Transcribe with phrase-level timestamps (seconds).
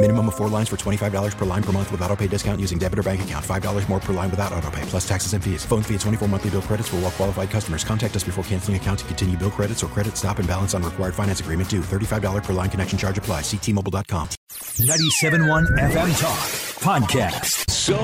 [0.00, 2.78] Minimum of four lines for $25 per line per month with auto pay discount using
[2.78, 3.44] debit or bank account.
[3.44, 5.64] $5 more per line without auto pay, plus taxes and fees.
[5.64, 7.82] Phone fee at 24 monthly bill credits for all well qualified customers.
[7.82, 10.84] Contact us before canceling account to continue bill credits or credit stop and balance on
[10.84, 11.80] required finance agreement due.
[11.80, 13.40] $35 per line connection charge apply.
[13.40, 14.28] Ctmobile.com.
[14.52, 16.38] 97.1 FM Talk
[17.10, 17.68] Podcast.
[17.68, 17.98] So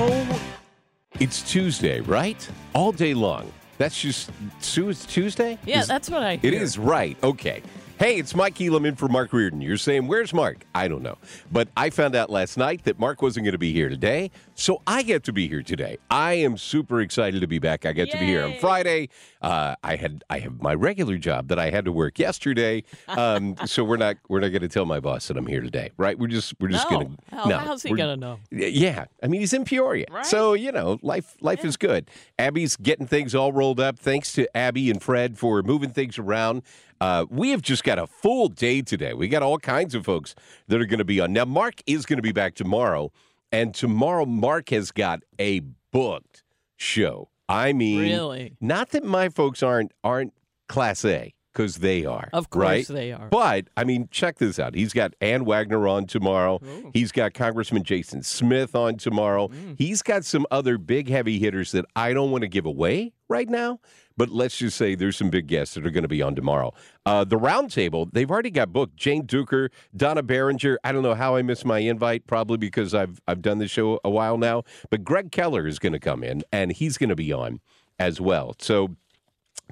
[1.21, 2.45] it's Tuesday, right?
[2.73, 3.49] All day long.
[3.77, 4.89] That's just Sue.
[4.89, 5.57] It's Tuesday.
[5.65, 6.33] Yeah, Is- that's what I.
[6.33, 6.61] It hear.
[6.61, 7.15] is right.
[7.23, 7.61] Okay.
[7.97, 9.61] Hey, it's Mike Elam in for Mark Reardon.
[9.61, 10.65] You're saying, where's Mark?
[10.75, 11.17] I don't know.
[11.49, 14.31] But I found out last night that Mark wasn't going to be here today.
[14.53, 15.97] So I get to be here today.
[16.11, 17.85] I am super excited to be back.
[17.85, 19.07] I get to be here on Friday.
[19.41, 22.83] Uh, I had I have my regular job that I had to work yesterday.
[23.07, 25.91] Um, so we're not we're not going to tell my boss that I'm here today,
[25.97, 26.19] right?
[26.19, 26.97] We're just we're just No.
[26.97, 28.39] going to How- how's he we're- gonna know?
[28.51, 30.25] Yeah, I mean he's in Peoria, Right.
[30.25, 32.09] so you know life life is good.
[32.37, 33.97] Abby's getting things all rolled up.
[33.99, 36.61] Thanks to Abby and Fred for moving things around.
[37.01, 39.13] Uh, we have just got a full day today.
[39.13, 40.33] We got all kinds of folks
[40.67, 41.33] that are going to be on.
[41.33, 43.11] Now Mark is going to be back tomorrow,
[43.51, 45.59] and tomorrow Mark has got a
[45.91, 46.43] booked
[46.77, 47.29] show.
[47.47, 48.55] I mean, Really?
[48.59, 50.33] not that my folks aren't aren't
[50.67, 52.29] class A because they are.
[52.33, 52.87] Of course right?
[52.87, 53.29] they are.
[53.29, 54.75] But I mean, check this out.
[54.75, 56.59] He's got Ann Wagner on tomorrow.
[56.93, 59.47] He's got Congressman Jason Smith on tomorrow.
[59.47, 59.75] Mm.
[59.77, 63.47] He's got some other big heavy hitters that I don't want to give away right
[63.47, 63.79] now.
[64.17, 66.73] But let's just say there's some big guests that are going to be on tomorrow.
[67.05, 68.95] Uh, the roundtable, they've already got booked.
[68.95, 70.77] Jane Dueker, Donna Behringer.
[70.85, 73.99] I don't know how I missed my invite, probably because I've I've done this show
[74.03, 74.63] a while now.
[74.89, 77.59] But Gregg Keller is going to come in, and he's going to be on
[77.99, 78.55] as well.
[78.59, 78.95] So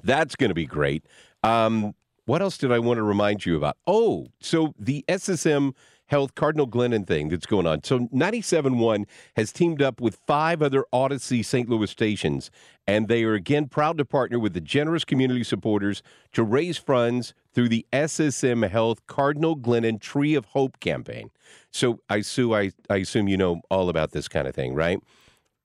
[0.02, 1.04] that's going to be great.
[1.44, 1.94] Um,
[2.24, 3.76] what else did I want to remind you about?
[3.86, 5.74] Oh, so the SSM
[6.06, 7.82] Health Cardinal Glennon thing that's going on.
[7.82, 9.04] So 97.1
[9.36, 11.68] has teamed up with five other Odyssey St.
[11.68, 12.50] Louis stations,
[12.86, 16.02] and they are again proud to partner with the generous community supporters
[16.32, 21.30] to raise funds through the SSM Health Cardinal Glennon Tree of Hope campaign.
[21.70, 24.98] So I, Sue, I, I assume you know all about this kind of thing, right?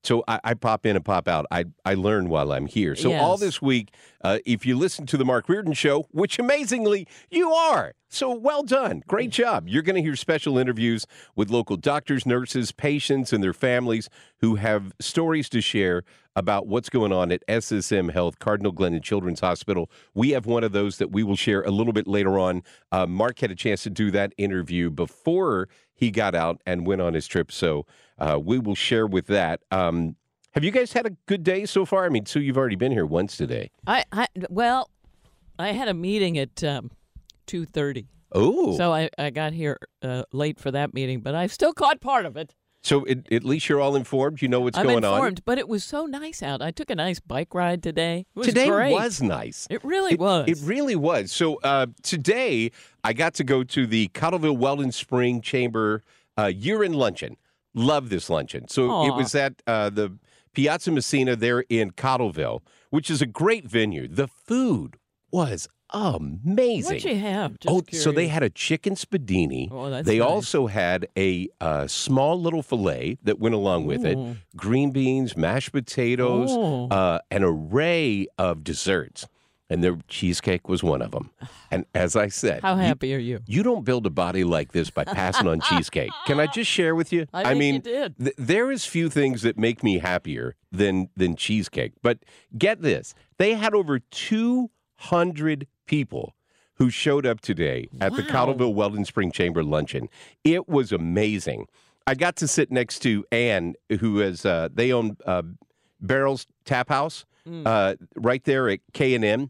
[0.03, 1.45] So I, I pop in and pop out.
[1.51, 2.95] I, I learn while I'm here.
[2.95, 3.93] So all this week,
[4.23, 8.63] uh, if you listen to the Mark Reardon show, which amazingly you are, so well
[8.63, 9.67] done, great job.
[9.67, 11.05] You're going to hear special interviews
[11.35, 16.03] with local doctors, nurses, patients, and their families who have stories to share
[16.39, 19.91] about what's going on at SSM Health, Cardinal Glennon Children's Hospital.
[20.13, 22.63] We have one of those that we will share a little bit later on.
[22.93, 27.01] Uh, Mark had a chance to do that interview before he got out and went
[27.01, 27.51] on his trip.
[27.51, 27.85] So
[28.17, 29.59] uh, we will share with that.
[29.69, 30.15] Um,
[30.53, 32.05] have you guys had a good day so far?
[32.05, 33.69] I mean, Sue, you've already been here once today.
[33.85, 34.89] I, I well,
[35.59, 36.89] I had a meeting at um,
[37.47, 41.51] two thirty, Oh, so, I, I got here uh, late for that meeting, but I've
[41.51, 42.55] still caught part of it.
[43.05, 44.41] It, at least you're all informed.
[44.41, 46.61] You know what's I'm going informed, but it was so nice out.
[46.61, 48.25] I took a nice bike ride today.
[48.35, 48.93] It was Today great.
[48.93, 49.67] was nice.
[49.69, 50.47] It really It- was.
[50.47, 51.31] It really was.
[51.31, 52.71] So uh, today,
[53.03, 56.03] I got to go to the Cottleville Weldon Spring Chamber
[56.37, 57.35] uh, year in luncheon.
[57.73, 58.67] Love this luncheon.
[58.67, 60.17] So it was at uh, the
[60.53, 64.07] Piazza Messina there in Cottleville, which is a great venue.
[64.07, 64.97] The food
[65.31, 66.95] was amazing.
[66.95, 67.59] What'd you have?
[67.59, 69.67] Just oh, so they had a chicken spadini.
[69.71, 70.27] Oh, that's they nice.
[70.27, 74.17] also had a uh, small little fillet that went along with it,
[74.55, 76.87] green beans, mashed potatoes, Oh.
[76.89, 79.27] uh, an array of desserts.
[79.71, 81.29] And their cheesecake was one of them.
[81.71, 83.41] And as I said, How you- happy are you?
[83.45, 86.09] you don't build a body like this by passing on cheesecake.
[86.25, 87.27] Can I just share with you?
[87.33, 88.15] I you mean, did.
[88.17, 91.91] th- there is few things that make me happier than than cheesecake.
[92.01, 92.17] But
[92.57, 96.35] get this: they had over two hundred people
[96.75, 98.27] who showed up today at the Wow.
[98.45, 100.07] Cottleville Weldon Spring Chamber luncheon.
[100.43, 101.65] It was amazing.
[102.07, 105.41] I got to sit next to Ann, who is uh, they own uh,
[105.99, 107.65] Barrels Tap House Mm.
[107.65, 109.49] uh, right there at K and N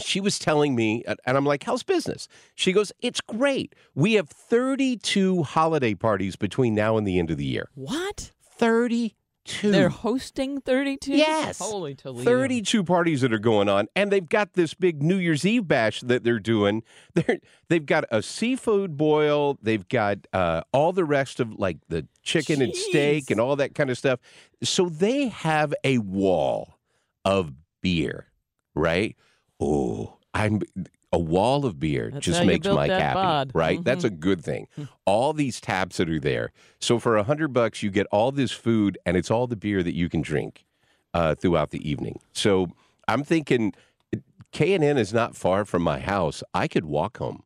[0.00, 2.26] she was telling me, and I'm like, how's business?
[2.56, 3.76] She goes, it's great.
[3.94, 7.68] We have 32 holiday parties between now and the end of the year.
[7.76, 8.32] What?
[9.46, 9.70] 32.
[9.70, 11.12] They're hosting 32?
[11.12, 11.58] Yes.
[11.58, 12.24] Holy Toledo.
[12.24, 16.00] 32 parties that are going on, and they've got this big New Year's Eve bash
[16.00, 16.82] that they're doing.
[17.14, 17.38] They're,
[17.68, 22.60] they've got a seafood boil, they've got uh, all the rest of like the chicken
[22.60, 24.18] and steak and all that kind of stuff.
[24.62, 26.78] So they have a wall
[27.24, 27.52] of
[27.82, 28.32] beer,
[28.74, 29.16] right?
[29.60, 30.60] Oh, I'm
[31.12, 33.50] a wall of beer That's just makes Mike happy, bod.
[33.54, 33.78] right?
[33.78, 33.84] Mhm.
[33.84, 34.66] That's a good thing.
[35.06, 36.50] all these taps that are there.
[36.80, 39.82] So for a hundred bucks, you get all this food, and it's all the beer
[39.84, 40.64] that you can drink
[41.14, 42.18] uh, throughout the evening.
[42.32, 42.66] So
[43.06, 43.72] I'm thinking
[44.50, 46.42] K and N is not far from my house.
[46.52, 47.44] I could walk home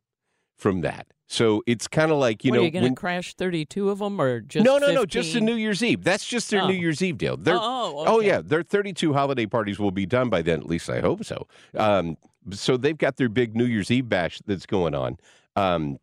[0.57, 1.07] from that.
[1.31, 3.99] So it's kind of like you what, know are you going to crash 32 of
[3.99, 6.03] them or just no, no, no, just the New Year's Eve.
[6.03, 6.67] That's just their Oh.
[6.67, 7.37] New Year's Eve deal.
[7.37, 8.27] They're, Oh, oh okay.
[8.27, 10.59] yeah, their 32 holiday parties will be done by then.
[10.59, 11.45] At least I hope so.
[11.75, 12.17] Um,
[12.53, 15.17] so they've got their big New Year's Eve bash that's going on.
[15.55, 15.99] Um,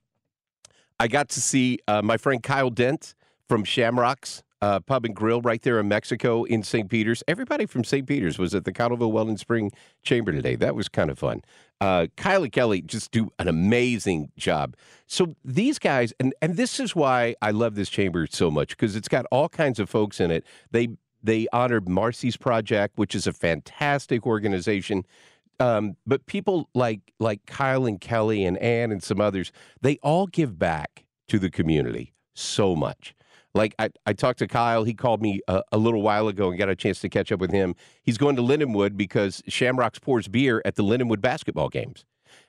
[0.98, 3.14] I got to see uh, my friend Kyle Dent
[3.48, 6.88] from Shamrocks uh, Pub and Grill right there in Mexico in St.
[6.88, 7.22] Peter's.
[7.28, 8.06] Everybody from St.
[8.06, 9.70] Peter's was at the Cottleville Weldon Spring
[10.02, 10.56] Chamber today.
[10.56, 11.42] That was kind of fun.
[11.80, 14.76] Uh, Kyle and Kelly just do an amazing job.
[15.06, 18.96] So these guys, and and this is why I love this chamber so much because
[18.96, 20.44] it's got all kinds of folks in it.
[20.70, 20.88] They
[21.22, 25.04] they honored Marcy's Project, which is a fantastic organization.
[25.58, 30.26] Um, but people like like Kyle and Kelly and Ann and some others, they all
[30.26, 33.14] give back to the community so much.
[33.54, 36.58] Like I, I talked to Kyle, he called me a, a little while ago and
[36.58, 37.74] got a chance to catch up with him.
[38.02, 42.04] He's going to Lindenwood because Shamrocks pours beer at the Lindenwood basketball games.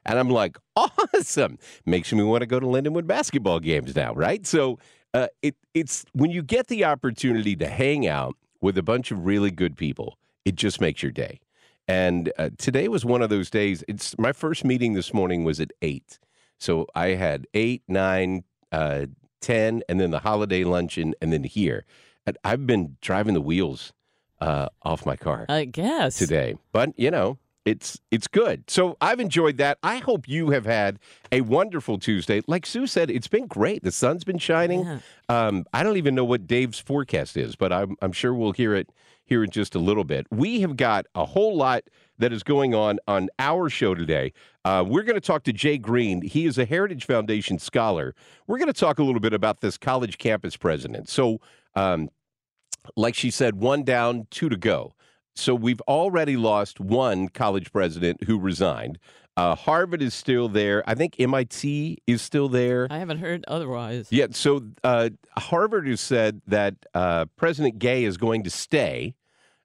[0.05, 1.57] And I'm like, awesome.
[1.85, 4.45] Makes me want to go to Lindenwood basketball games now, right?
[4.45, 4.79] So
[5.13, 9.25] uh, it, it's when you get the opportunity to hang out with a bunch of
[9.25, 11.39] really good people, it just makes your day.
[11.87, 13.83] And uh, today was one of those days.
[13.87, 16.19] It's my first meeting this morning was at eight.
[16.57, 19.05] So I had eight, nine, uh,
[19.41, 21.85] 10, and then the holiday luncheon, and then here.
[22.25, 23.93] And I've been driving the wheels
[24.41, 26.17] uh, off my car I guess.
[26.17, 26.55] today.
[26.73, 28.69] But you know, it's it's good.
[28.69, 29.77] So I've enjoyed that.
[29.83, 30.99] I hope you have had
[31.31, 32.41] a wonderful Tuesday.
[32.47, 33.83] Like Sue said, it's been great.
[33.83, 34.83] The sun's been shining.
[34.83, 34.99] Yeah.
[35.29, 38.73] Um, I don't even know what Dave's forecast is, but I'm I'm sure we'll hear
[38.73, 38.89] it
[39.27, 40.25] here in just a little bit.
[40.31, 41.83] We have got a whole lot
[42.17, 44.33] that is going on on our show today.
[44.65, 46.21] Uh, we're going to talk to Jay Greene.
[46.21, 48.15] He is a Heritage Foundation scholar.
[48.47, 51.09] We're going to talk a little bit about this college campus president.
[51.09, 51.39] So,
[51.75, 52.09] um,
[52.95, 54.93] like she said, one down, two to go.
[55.35, 58.97] So we've already lost one college president who resigned.
[59.37, 60.83] Uh, Harvard is still there.
[60.87, 62.87] I think MIT is still there.
[62.89, 64.07] I haven't heard otherwise.
[64.09, 69.13] Yeah, so uh, Harvard has said that uh, President Gay is going to stay.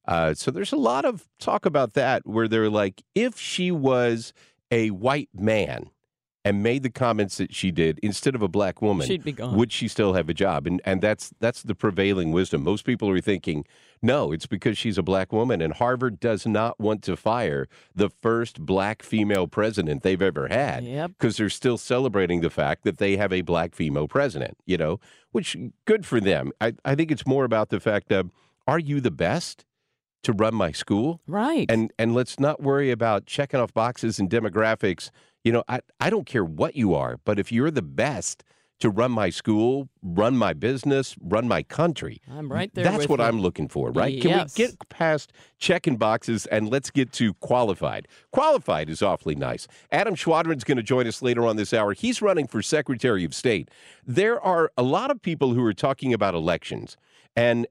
[0.06, 4.32] Uh, so there's a lot of talk about that where they're like, if she was
[4.70, 5.90] a white man
[6.44, 9.56] and made the comments that she did instead of a black woman, She'd be gone.
[9.56, 10.66] would she still have a job?
[10.66, 12.64] And and that's that's the prevailing wisdom.
[12.64, 13.64] Most people are thinking,
[14.02, 18.10] no, it's because she's a black woman, and Harvard does not want to fire the
[18.10, 21.12] first black female president they've ever had Yep.
[21.12, 24.98] because they're still celebrating the fact that they have a black female president, you know,
[25.30, 26.50] which good for them.
[26.60, 28.32] I, I think it's more about the fact of
[28.66, 29.64] are you the best
[30.22, 31.20] to run my school?
[31.26, 31.66] Right.
[31.70, 35.10] And and let's not worry about checking off boxes and demographics.
[35.44, 38.44] You know, I, I don't care what you are, but if you're the best
[38.82, 43.20] to run my school, run my business, run my country, I'm right there That's what
[43.20, 43.26] you.
[43.26, 44.20] I'm looking for, right?
[44.20, 48.08] Can we get past checking boxes and let's get to qualified?
[48.32, 49.68] Qualified is awfully nice.
[49.92, 51.92] Adam Schwadron's going to join us later on this hour.
[51.92, 53.70] He's running for Secretary of State.
[54.04, 56.96] There are a lot of people who are talking about elections,
[57.36, 57.68] and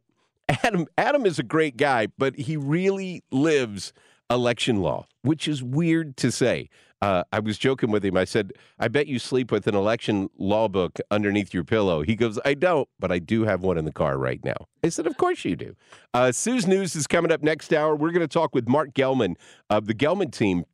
[0.63, 3.93] Adam Adam is a great guy, but he really lives
[4.29, 6.69] election law, which is weird to say.
[7.01, 8.15] Uh, I was joking with him.
[8.15, 12.15] I said, "I bet you sleep with an election law book underneath your pillow." He
[12.15, 15.07] goes, "I don't, but I do have one in the car right now." I said,
[15.07, 15.75] "Of course you do."
[16.13, 17.95] Uh, Sue's news is coming up next hour.
[17.95, 19.35] We're going to talk with Mark Gelman
[19.69, 20.65] of the Gelman team.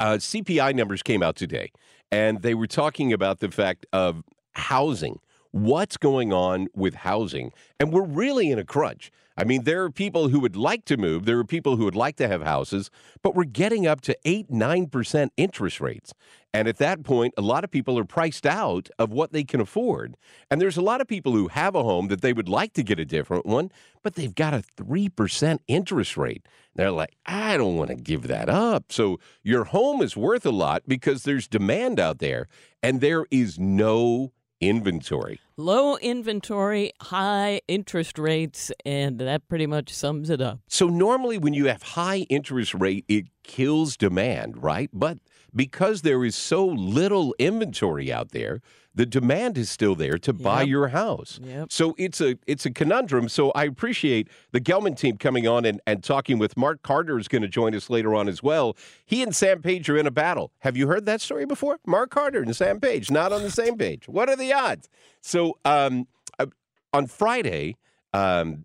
[0.00, 1.70] Uh, CPI numbers came out today,
[2.12, 5.18] and they were talking about the fact of housing.
[5.50, 7.52] What's going on with housing?
[7.80, 9.10] And we're really in a crunch.
[9.38, 11.94] I mean, there are people who would like to move, there are people who would
[11.94, 12.90] like to have houses,
[13.22, 16.12] but we're getting up to 8 9% interest rates.
[16.52, 19.60] And at that point, a lot of people are priced out of what they can
[19.60, 20.16] afford.
[20.50, 22.82] And there's a lot of people who have a home that they would like to
[22.82, 23.70] get a different one,
[24.02, 26.44] but they've got a 3% interest rate.
[26.74, 28.90] They're like, I don't want to give that up.
[28.90, 32.48] So your home is worth a lot because there's demand out there
[32.82, 35.40] and there is no inventory.
[35.56, 40.60] Low inventory, high interest rates, and that pretty much sums it up.
[40.68, 44.90] So normally when you have high interest rate, it kills demand, right?
[44.92, 45.18] But
[45.54, 48.60] because there is so little inventory out there,
[48.94, 50.68] the demand is still there to buy Yep.
[50.68, 51.38] your house.
[51.42, 51.70] Yep.
[51.70, 53.28] So it's a it's a conundrum.
[53.28, 57.28] So I appreciate the Gelman team coming on and, and talking with Mark Harder is
[57.28, 58.76] going to join us later on as well.
[59.06, 60.50] He and Sam Page are in a battle.
[60.60, 61.78] Have you heard that story before?
[61.86, 64.08] Mark Harder and Sam Page not on the same page.
[64.08, 64.88] What are the odds?
[65.20, 66.08] So um,
[66.40, 66.46] uh,
[66.92, 67.76] on Friday,
[68.12, 68.64] um,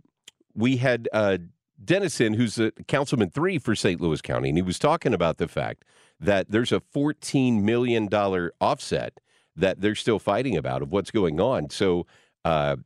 [0.56, 1.38] we had uh,
[1.86, 4.00] Dennison, who's a councilman three for St.
[4.00, 5.84] Louis County, and he was talking about the fact
[6.20, 8.08] that there's a $14 million
[8.62, 9.20] offset
[9.56, 11.70] that they're still fighting about of what's going on.
[11.70, 12.06] So,
[12.46, 12.78] uh,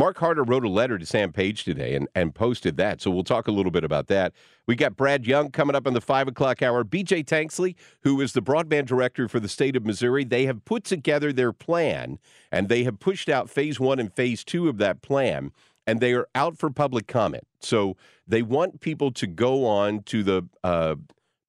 [0.00, 3.02] Mark Harder wrote a letter to Sam Page today and, and posted that.
[3.02, 4.32] So we'll talk a little bit about that.
[4.66, 6.84] We got Brad Young coming up in the five o'clock hour.
[6.84, 10.84] BJ Tanksley, who is the broadband director for the state of Missouri, they have put
[10.84, 12.18] together their plan
[12.50, 15.52] and they have pushed out phase one and phase two of that plan
[15.90, 17.42] and they are out for public comment.
[17.58, 20.94] So they want people to go on to the uh,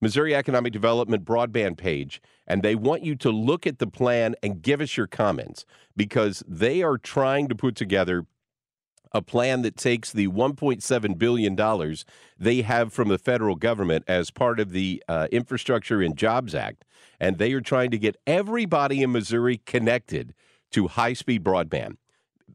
[0.01, 4.63] Missouri Economic Development broadband page, and they want you to look at the plan and
[4.63, 5.63] give us your comments
[5.95, 8.25] because they are trying to put together
[9.11, 11.95] a plan that takes the $1.7 billion
[12.39, 16.83] they have from the federal government as part of the uh, Infrastructure and Jobs Act,
[17.19, 20.33] and they are trying to get everybody in Missouri connected
[20.71, 21.97] to high speed broadband.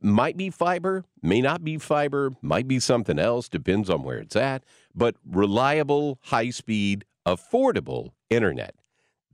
[0.00, 4.36] Might be fiber, may not be fiber, might be something else, depends on where it's
[4.36, 8.74] at, but reliable, high speed, affordable internet.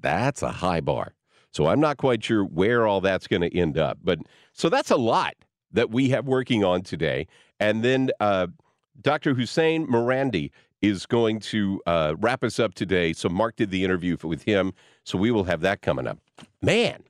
[0.00, 1.14] That's a high bar.
[1.50, 3.98] So I'm not quite sure where all that's going to end up.
[4.02, 4.20] But
[4.52, 5.34] so that's a lot
[5.72, 7.26] that we have working on today.
[7.60, 8.48] And then uh,
[9.00, 9.34] Dr.
[9.34, 10.50] Hussein Morandi
[10.80, 13.12] is going to uh, wrap us up today.
[13.12, 14.72] So Mark did the interview with him.
[15.04, 16.18] So we will have that coming up.
[16.60, 17.04] Man,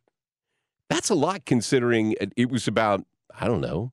[0.90, 3.04] that's a lot considering it was about,
[3.40, 3.92] I don't know,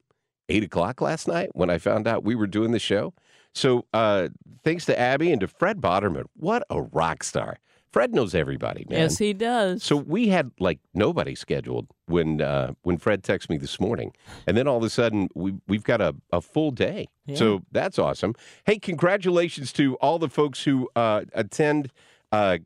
[0.50, 3.14] eight o'clock last night when I found out we were doing the show.
[3.54, 4.30] So uh,
[4.64, 6.26] thanks to Abby and to Fred Botterman.
[6.36, 7.58] What a rock star.
[7.92, 9.00] Fred knows everybody, man.
[9.00, 9.84] Yes, he does.
[9.84, 14.14] So we had like nobody scheduled when uh, when Fred texted me this morning,
[14.46, 17.08] and then all of a sudden we we've got a, a full day.
[17.34, 18.36] So that's awesome.
[18.66, 21.92] Hey, congratulations to all the folks who uh, attend
[22.32, 22.58] uh,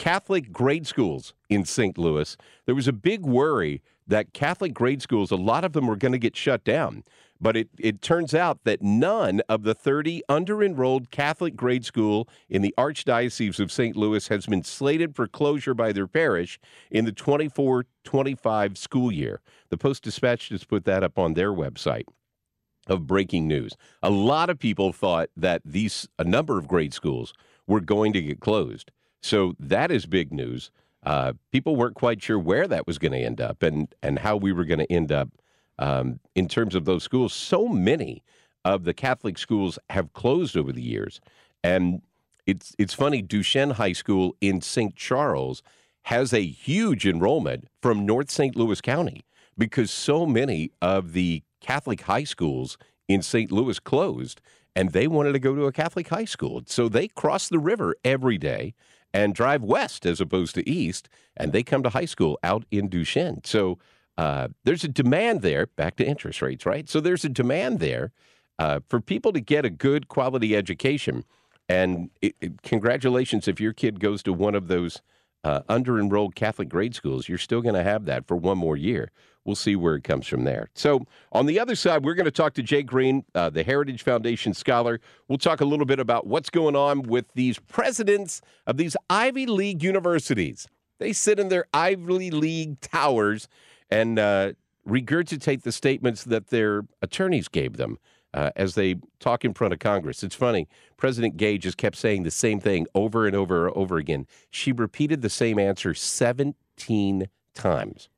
[0.00, 1.98] Catholic grade schools in St.
[1.98, 2.34] Louis.
[2.64, 6.12] There was a big worry that Catholic grade schools, a lot of them were going
[6.12, 7.04] to get shut down.
[7.38, 12.30] But it, it turns out that none of the 30 under enrolled Catholic grade school
[12.48, 13.94] in the Archdiocese of St.
[13.94, 16.58] Louis has been slated for closure by their parish
[16.90, 19.42] in the 24 25 school year.
[19.68, 22.04] The Post Dispatch just put that up on their website
[22.86, 23.74] of breaking news.
[24.02, 27.34] A lot of people thought that these a number of grade schools
[27.66, 28.90] were going to get closed.
[29.22, 30.70] So that is big news.
[31.02, 34.36] Uh, people weren't quite sure where that was going to end up and and how
[34.36, 35.28] we were going to end up
[35.78, 37.32] um, in terms of those schools.
[37.32, 38.22] So many
[38.64, 41.20] of the Catholic schools have closed over the years,
[41.64, 42.02] and
[42.46, 43.22] it's it's funny.
[43.22, 44.94] Duchesne High School in St.
[44.94, 45.62] Charles
[46.04, 48.56] has a huge enrollment from North St.
[48.56, 49.22] Louis County
[49.56, 53.52] because so many of the Catholic high schools in St.
[53.52, 54.40] Louis closed,
[54.74, 57.96] and they wanted to go to a Catholic high school, so they cross the river
[58.04, 58.74] every day
[59.12, 62.88] and drive west as opposed to east, and they come to high school out in
[62.88, 63.40] Duchesne.
[63.44, 63.78] So
[64.16, 65.66] uh, there's a demand there.
[65.66, 66.88] Back to interest rates, right?
[66.88, 68.12] So there's a demand there
[68.58, 71.24] uh, for people to get a good quality education.
[71.68, 75.00] And it, it- congratulations if your kid goes to one of those
[75.44, 77.28] uh, under enrolled Catholic grade schools.
[77.28, 79.10] You're still going to have that for one more year.
[79.44, 80.68] We'll see where it comes from there.
[80.74, 84.02] So, on the other side, we're going to talk to Jay Greene, uh, the Heritage
[84.02, 85.00] Foundation scholar.
[85.28, 89.46] We'll talk a little bit about what's going on with these presidents of these Ivy
[89.46, 90.68] League universities.
[90.98, 93.48] They sit in their Ivy League towers
[93.90, 94.52] and uh,
[94.86, 97.98] regurgitate the statements that their attorneys gave them
[98.34, 100.22] uh, as they talk in front of Congress.
[100.22, 100.68] It's funny.
[100.96, 104.26] President Gay just kept saying the same thing over and over and over again.
[104.50, 108.08] She repeated the same answer 17 times.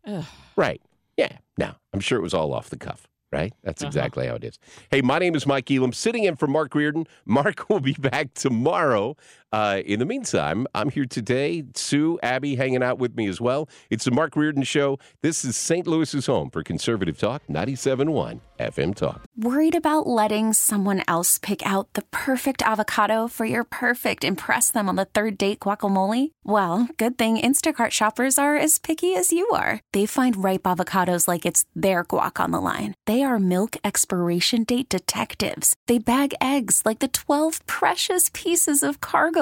[0.57, 0.83] Right.
[1.17, 1.39] Yeah.
[1.57, 3.09] Now, I'm sure it was all off the cuff.
[3.31, 3.55] Right?
[3.63, 4.59] That's exactly how it is.
[4.91, 7.07] Hey, my name is Mike Elam, sitting in for Mark Reardon.
[7.25, 9.17] Mark will be back tomorrow.
[9.53, 11.65] Uh, in the meantime, I'm here today.
[11.75, 13.69] Sue, Abby hanging out with me as well.
[13.91, 14.99] It's the Mark Reardon Show.
[15.21, 15.87] This is St.
[15.87, 19.23] Louis's home for conservative talk, 97.1 FM Talk.
[19.37, 24.89] Worried about letting someone else pick out the perfect avocado for your perfect impress them
[24.89, 26.31] on the third date guacamole?
[26.45, 29.81] Well, good thing Instacart shoppers are as picky as you are.
[29.93, 32.95] They find ripe avocados like it's their guac on the line.
[33.07, 35.75] They are milk expiration date detectives.
[35.89, 39.42] They bag eggs like the 12 precious pieces of cargo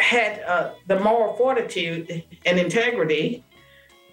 [0.00, 3.44] had uh, the moral fortitude and integrity,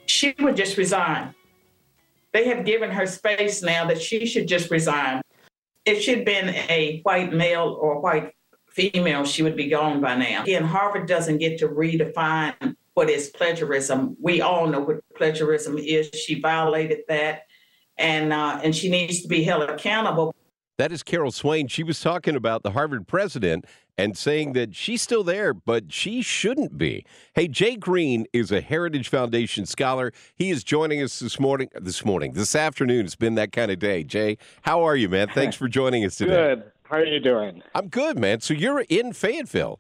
[0.05, 1.33] she would just resign.
[2.33, 5.21] They have given her space now that she should just resign.
[5.85, 8.33] If she'd been a white male or white
[8.67, 10.43] female, she would be gone by now.
[10.43, 14.17] Again, Harvard doesn't get to redefine what is plagiarism.
[14.21, 16.09] We all know what plagiarism is.
[16.09, 17.43] She violated that,
[17.97, 20.35] and uh, and she needs to be held accountable.
[20.77, 21.67] That is Carol Swain.
[21.67, 23.65] She was talking about the Harvard president
[23.97, 27.03] and saying that she's still there, but she shouldn't be.
[27.33, 30.13] Hey, Jay Greene is a Heritage Foundation scholar.
[30.35, 31.69] He is joining us this morning.
[31.73, 33.05] This morning, this afternoon.
[33.05, 34.03] It's been that kind of day.
[34.03, 35.29] Jay, how are you, man?
[35.29, 36.55] Thanks for joining us today.
[36.55, 36.71] Good.
[36.83, 37.63] How are you doing?
[37.73, 38.41] I'm good, man.
[38.41, 39.79] So you're in Fayetteville.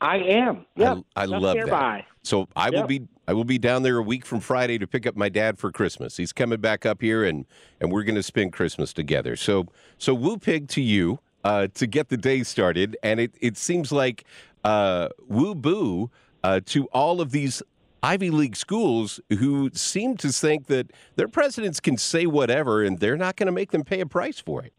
[0.00, 0.66] I am.
[0.74, 2.04] Yeah, I, I love nearby.
[2.04, 2.04] that.
[2.24, 5.06] So I will be I will be down there a week from Friday to pick
[5.06, 6.16] up my dad for Christmas.
[6.16, 7.44] He's coming back up here, and
[7.80, 9.36] and we're going to spend Christmas together.
[9.36, 9.66] So
[9.98, 13.90] so woo pig to you uh, to get the day started, and it it seems
[13.90, 14.24] like
[14.64, 16.10] uh, woo boo
[16.44, 17.62] uh, to all of these
[18.02, 23.16] Ivy League schools who seem to think that their presidents can say whatever, and they're
[23.16, 24.72] not going to make them pay a price for it.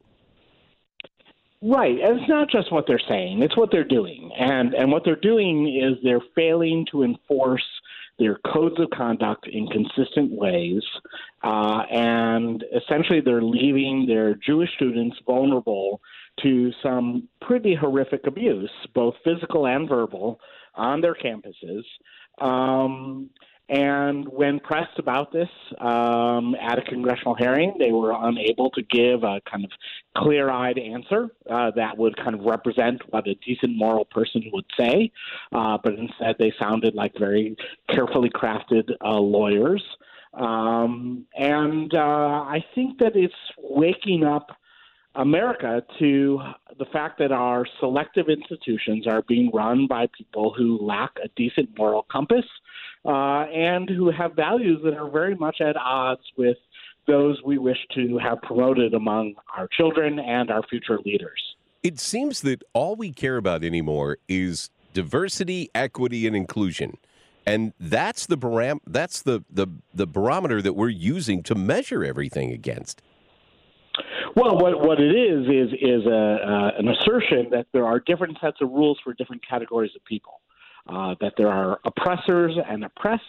[1.62, 5.04] Right, and it's not just what they're saying; it's what they're doing, and and what
[5.04, 7.66] they're doing is they're failing to enforce
[8.20, 10.82] their codes of conduct in consistent ways,
[11.44, 16.02] uh, and essentially they're leaving their Jewish students vulnerable
[16.42, 20.40] to some pretty horrific abuse, both physical and verbal,
[20.76, 21.84] on their campuses.
[22.40, 23.30] Um,
[23.70, 25.50] and when pressed about this
[25.80, 29.72] um, at a congressional hearing, they were unable to give a kind of
[30.16, 34.66] clear eyed answer uh, that would kind of represent what a decent moral person would
[34.80, 35.12] say.
[35.52, 37.58] Uh, but instead, they sounded like very
[37.90, 39.84] carefully crafted uh, lawyers.
[40.34, 44.48] Um, and uh, I think that it's waking up
[45.16, 46.40] America to
[46.78, 51.70] the fact that our selective institutions are being run by people who lack a decent
[51.78, 52.46] moral compass
[53.06, 56.58] uh, and who have values that are very much at odds with
[57.08, 61.42] those we wish to have promoted among our children and our future leaders.
[61.84, 66.98] It seems that all we care about anymore is diversity, equity, and inclusion.
[67.46, 72.52] And that's the baram- that's the, the, the barometer that we're using to measure everything
[72.52, 73.02] against.
[74.36, 78.38] Well, what what it is is is a, uh, an assertion that there are different
[78.40, 80.42] sets of rules for different categories of people
[80.90, 83.24] uh, that there are oppressors and oppressed.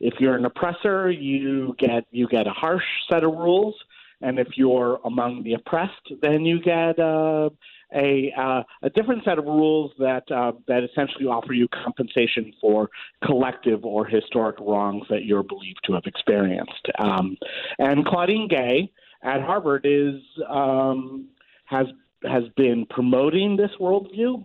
[0.00, 3.74] If you're an oppressor, you get you get a harsh set of rules,
[4.20, 7.50] and if you're among the oppressed, then you get uh,
[7.94, 12.90] a uh, a different set of rules that uh, that essentially offer you compensation for
[13.24, 16.86] collective or historic wrongs that you're believed to have experienced.
[16.98, 17.36] Um,
[17.78, 21.28] and Claudine Gay at Harvard is um,
[21.66, 21.86] has
[22.24, 24.44] has been promoting this worldview.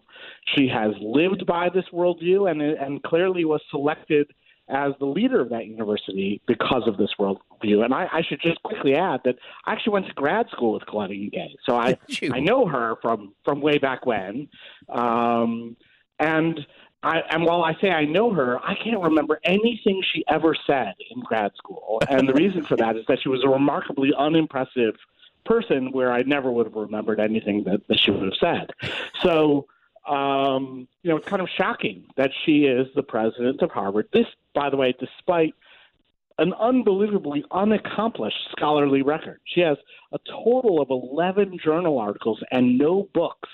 [0.56, 4.32] She has lived by this worldview and, and clearly was selected
[4.70, 7.84] as the leader of that university because of this worldview.
[7.84, 10.86] And I, I should just quickly add that I actually went to grad school with
[10.86, 11.98] Claudine Gay, so I
[12.32, 14.48] I know her from from way back when.
[14.90, 15.76] Um,
[16.20, 16.66] and
[17.04, 20.94] I, and while I say I know her, I can't remember anything she ever said
[21.14, 22.02] in grad school.
[22.08, 24.96] And the reason for that is that she was a remarkably unimpressive
[25.46, 28.72] person where I never would have remembered anything that, that she would have said.
[29.22, 29.68] So,
[30.08, 34.08] um, you know, it's kind of shocking that she is the president of Harvard.
[34.14, 35.54] This, by the way, despite
[36.40, 39.40] an unbelievably unaccomplished scholarly record.
[39.46, 39.78] She has
[40.12, 43.50] a total of 11 journal articles and no books.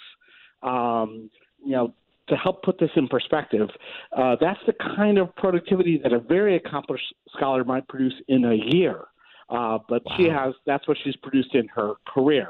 [0.64, 1.30] Um,
[1.64, 1.94] you know,
[2.30, 3.70] to help put this in perspective,
[4.16, 8.54] uh, that's the kind of productivity that a very accomplished scholar might produce in a
[8.54, 9.06] year.
[9.50, 10.14] Uh, but wow.
[10.18, 12.50] she has that's what she's produced in her career.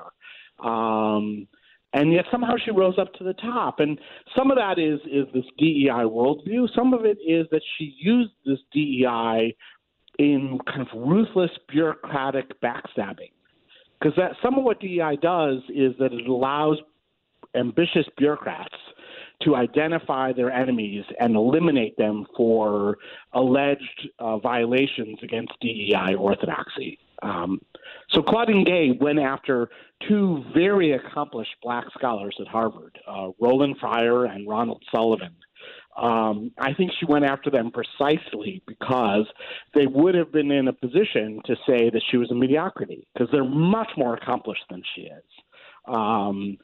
[0.64, 1.48] Um,
[1.94, 3.80] and yet somehow she rose up to the top.
[3.80, 4.00] And
[4.38, 6.68] some of that is is this DEI worldview.
[6.76, 9.56] Some of it is that she used this DEI
[10.20, 13.32] in kind of ruthless bureaucratic backstabbing.
[14.00, 16.78] Because that some of what DEI does is that it allows
[17.56, 18.76] ambitious bureaucrats
[19.44, 22.98] to identify their enemies and eliminate them for
[23.34, 27.00] alleged uh, violations against DEI orthodoxy.
[27.22, 27.62] Um,
[28.10, 29.70] so Claudine Gay went after
[30.08, 35.36] two very accomplished black scholars at Harvard, uh, Roland Fryer and Ronald Sullivan.
[35.98, 39.26] Um, I think she went after them precisely because
[39.74, 43.28] they would have been in a position to say that she was a mediocrity because
[43.32, 45.24] they're much more accomplished than she is.
[45.88, 46.58] Um,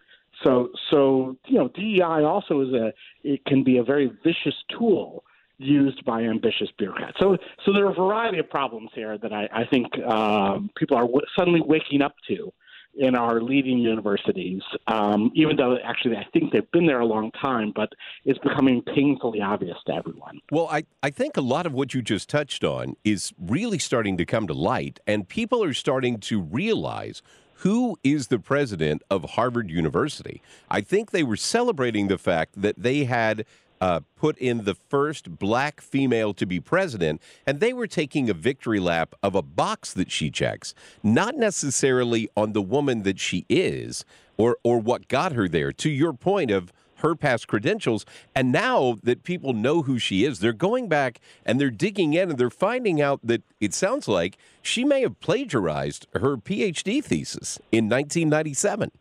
[0.44, 2.94] so, so you know, DEI also is a
[3.24, 5.24] it can be a very vicious tool
[5.58, 7.18] used by ambitious bureaucrats.
[7.20, 10.98] So, so there are a variety of problems here that I, I think um, people
[10.98, 12.52] are w- suddenly waking up to
[12.98, 17.32] in our leading universities, um, even though actually I think they've been there a long
[17.32, 17.90] time, but
[18.24, 20.40] it's becoming painfully obvious to everyone.
[20.52, 24.18] Well, I, I think a lot of what you just touched on is really starting
[24.18, 27.22] to come to light, and people are starting to realize
[27.60, 30.42] who is the president of Harvard University.
[30.70, 33.46] I think they were celebrating the fact that they had
[33.82, 38.34] uh, put in the first black female to be president, and they were taking a
[38.34, 43.46] victory lap of a box that she checks, not necessarily on the woman that she
[43.50, 44.06] is
[44.38, 45.72] or or what got her there.
[45.72, 46.72] To your point of
[47.06, 48.06] her past credentials.
[48.36, 52.32] And now that people know who she is, they're going back and they're digging in
[52.32, 57.60] and they're finding out that it sounds like she may have plagiarized her PhD thesis
[57.72, 58.92] in 1997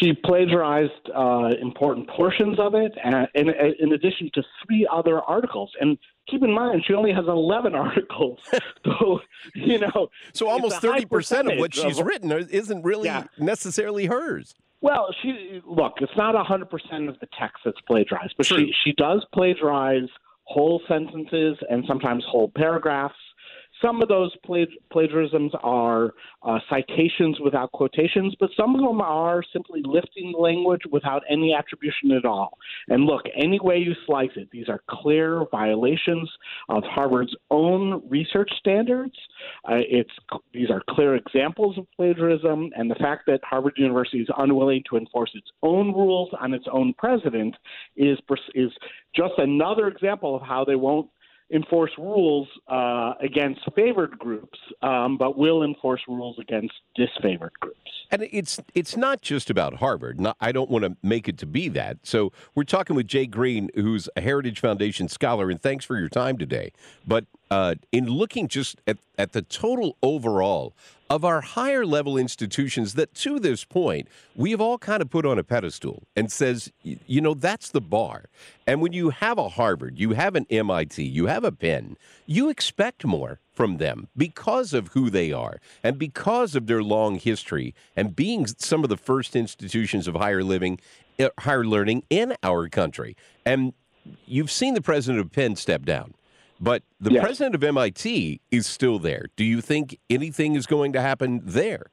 [0.00, 5.70] she plagiarized uh, important portions of it, and, in, in addition to three other articles.
[5.80, 8.40] And keep in mind, she only has 11 articles.
[8.84, 9.20] so,
[9.54, 10.08] you know.
[10.32, 13.24] So almost 30% of what she's of, written isn't really yeah.
[13.38, 14.54] necessarily hers.
[14.84, 19.24] Well, she look, it's not 100% of the text that's plagiarized, but she, she does
[19.32, 20.10] plagiarize
[20.42, 23.14] whole sentences and sometimes whole paragraphs.
[23.82, 24.32] Some of those
[24.92, 30.82] plagiarisms are uh, citations without quotations, but some of them are simply lifting the language
[30.90, 32.58] without any attribution at all.
[32.88, 36.30] And look, any way you slice it, these are clear violations
[36.68, 39.14] of Harvard's own research standards.
[39.68, 40.10] Uh, it's
[40.52, 44.96] these are clear examples of plagiarism, and the fact that Harvard University is unwilling to
[44.96, 47.54] enforce its own rules on its own president
[47.96, 48.18] is
[48.54, 48.70] is
[49.14, 51.08] just another example of how they won't
[51.54, 57.78] enforce rules uh, against favored groups, um, but will enforce rules against disfavored groups.
[58.10, 60.20] And it's it's not just about Harvard.
[60.20, 61.98] Not, I don't want to make it to be that.
[62.02, 66.08] So we're talking with Jay Greene, who's a Heritage Foundation scholar, and thanks for your
[66.08, 66.72] time today.
[67.06, 70.74] But uh, in looking just at, at the total overall
[71.08, 75.24] of our higher level institutions that to this point we have all kind of put
[75.24, 78.24] on a pedestal and says you know that's the bar.
[78.66, 82.50] And when you have a harvard you have an mit you have a penn you
[82.50, 87.72] expect more from them because of who they are and because of their long history
[87.94, 90.80] and being some of the first institutions of higher living
[91.20, 93.16] uh, higher learning in our country.
[93.46, 93.74] And
[94.26, 96.14] you've seen the president of penn step down
[96.60, 97.22] but the yes.
[97.22, 99.26] president of MIT is still there.
[99.36, 101.90] Do you think anything is going to happen there?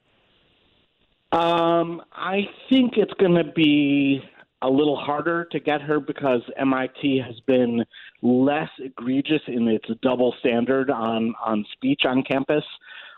[1.31, 4.21] Um, I think it's going to be
[4.61, 7.83] a little harder to get her because MIT has been
[8.21, 12.63] less egregious in its double standard on, on speech on campus.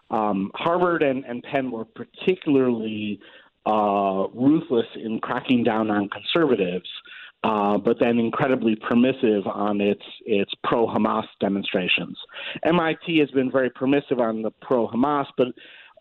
[0.09, 3.19] Um, Harvard and, and Penn were particularly
[3.65, 6.89] uh, ruthless in cracking down on conservatives
[7.43, 12.17] uh, but then incredibly permissive on its its pro Hamas demonstrations.
[12.63, 15.47] MIT has been very permissive on the pro Hamas, but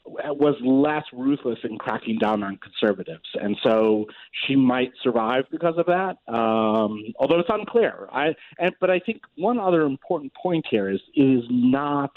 [0.05, 4.07] was less ruthless in cracking down on conservatives, and so
[4.46, 6.16] she might survive because of that.
[6.33, 8.09] Um, although it's unclear.
[8.12, 12.12] I and, but I think one other important point here is is not.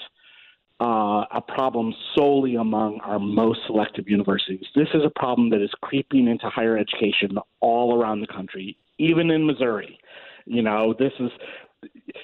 [0.78, 4.66] Uh, a problem solely among our most selective universities.
[4.76, 9.32] This is a problem that is creeping into higher education all around the country, even
[9.32, 10.00] in Missouri.
[10.46, 11.32] You know, this is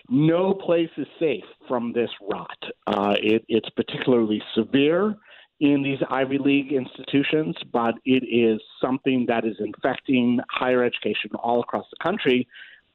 [0.10, 2.58] no place is safe from this rot.
[2.88, 5.16] Uh, it, it's particularly severe
[5.60, 11.62] in these Ivy League institutions, but it is something that is infecting higher education all
[11.62, 12.48] across the country.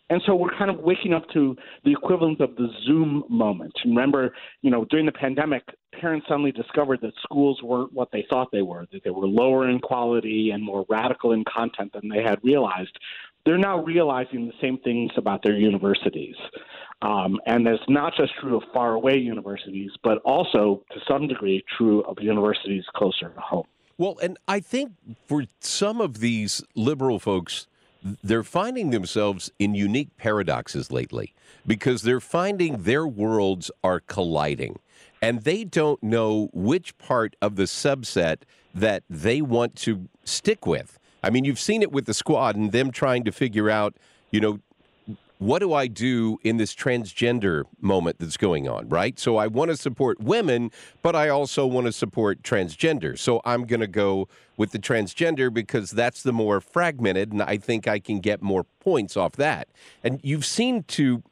[0.09, 3.73] And so we're kind of waking up to the equivalent of the Zoom moment.
[3.85, 8.49] Remember, you know, during the pandemic, parents suddenly discovered that schools weren't what they thought
[8.53, 12.23] they were, that they were lower in quality and more radical in content than they
[12.23, 12.97] had realized.
[13.45, 16.37] They're now realizing the same things about their universities.
[17.03, 22.03] Um, and that's not just true of faraway universities, but also to some degree true
[22.03, 23.67] of universities closer to home.
[23.99, 24.93] Well, and I think
[25.27, 27.67] for some of these liberal folks,
[28.23, 31.35] they're finding themselves in unique paradoxes lately
[31.67, 34.79] because they're finding their worlds are colliding
[35.23, 38.43] and they don't know which part of the subset
[38.75, 40.99] that they want to stick with.
[41.23, 43.97] I mean, you've seen it with the squad and them trying to figure out,
[44.31, 44.61] you know,
[45.39, 49.19] what do I do in this transgender moment that's going on, right?
[49.19, 50.71] So I want to support women,
[51.03, 53.19] but I also want to support transgender.
[53.19, 57.59] So I'm going to go with the transgender because that's the more fragmented, and I
[57.59, 59.69] think I can get more points off that.
[60.03, 61.23] And you've seen to.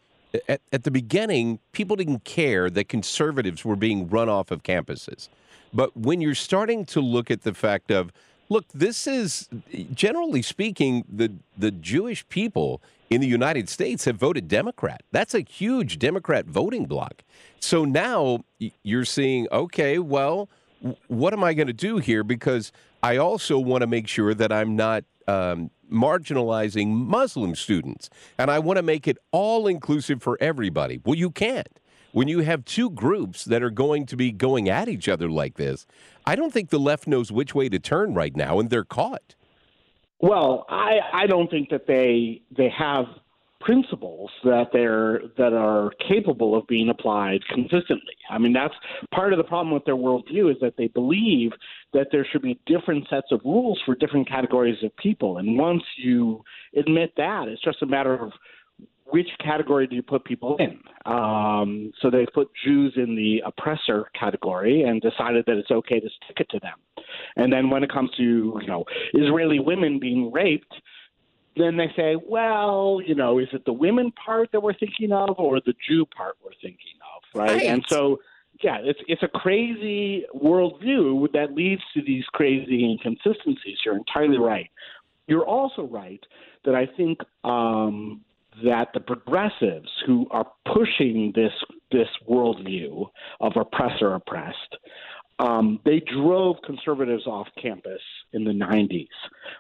[0.48, 5.28] At, at the beginning, people didn't care that conservatives were being run off of campuses.
[5.72, 8.10] But when you're starting to look at the fact of,
[8.48, 9.48] look, this is
[9.92, 12.82] generally speaking, the the Jewish people
[13.14, 15.04] in the United States have voted Democrat.
[15.12, 17.22] That's a huge Democrat voting bloc.
[17.60, 18.44] So now
[18.82, 20.48] you're seeing, okay, well,
[21.06, 22.24] what am I going to do here?
[22.24, 22.72] Because
[23.04, 28.58] I also want to make sure that I'm not um, marginalizing Muslim students, and I
[28.58, 31.00] want to make it all inclusive for everybody.
[31.04, 31.78] Well, you can't.
[32.10, 35.54] When you have two groups that are going to be going at each other like
[35.54, 35.86] this,
[36.26, 39.36] I don't think the left knows which way to turn right now, and they're caught.
[40.24, 43.04] Well, I, I don't think that they they have
[43.60, 48.16] principles that they're that are capable of being applied consistently.
[48.30, 48.72] I mean, that's
[49.14, 51.52] part of the problem with their worldview is that they believe
[51.92, 55.36] that there should be different sets of rules for different categories of people.
[55.36, 56.42] And once you
[56.74, 58.32] admit that, it's just a matter of
[59.06, 60.80] which category do you put people in?
[61.04, 66.08] Um, so they put Jews in the oppressor category and decided that it's okay to
[66.24, 66.74] stick it to them.
[67.36, 70.74] And then when it comes to you know Israeli women being raped,
[71.56, 75.38] then they say, well, you know, is it the women part that we're thinking of
[75.38, 77.56] or the Jew part we're thinking of, right?
[77.56, 77.66] right.
[77.66, 78.20] And so,
[78.62, 83.78] yeah, it's it's a crazy worldview that leads to these crazy inconsistencies.
[83.84, 84.70] You're entirely right.
[85.26, 86.20] You're also right
[86.64, 88.22] that I think um,
[88.62, 91.52] that the progressives who are pushing this
[91.90, 93.08] this worldview
[93.40, 94.76] of oppressor oppressed
[95.38, 98.00] um, they drove conservatives off campus
[98.32, 99.08] in the 90s,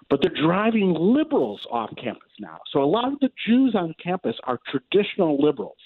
[0.08, 2.58] but they're driving liberals off campus now.
[2.72, 5.76] So a lot of the Jews on campus are traditional liberals.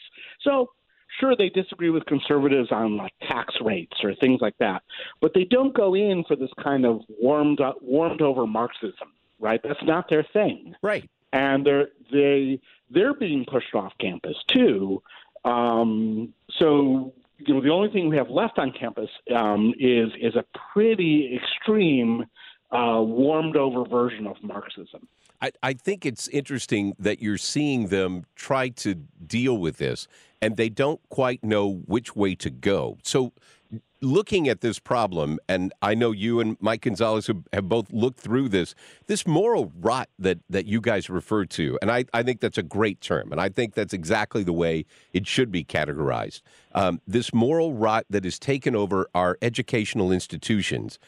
[0.43, 0.71] So
[1.19, 4.83] sure they disagree with conservatives on like tax rates or things like that,
[5.23, 9.61] but they don't go in for this kind of warmed up, warmed over Marxism, right?
[9.63, 11.09] That's not their thing, right?
[11.33, 12.61] And they're they
[12.91, 15.03] they're being pushed off campus too.
[15.45, 20.35] Um, so you know, the only thing we have left on campus um, is is
[20.35, 22.25] a pretty extreme,
[22.71, 25.07] uh, warmed over version of Marxism.
[25.41, 30.09] I, I think it's interesting that you're seeing them try to deal with this,
[30.43, 32.99] and they don't quite know which way to go.
[33.05, 33.33] So
[34.01, 38.21] looking at this problem, and I know you and Mike Gonzalez have, have, both looked
[38.21, 38.75] through this,
[39.07, 42.63] this moral rot that, that you guys refer to, and I, I think that's a
[42.63, 46.43] great term, and I think that's exactly the way it should be categorized.
[46.75, 50.99] Um, this moral rot that has taken over our educational institutions,